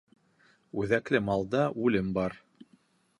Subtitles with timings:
[0.83, 2.39] Үҙәкле малда үлем бар.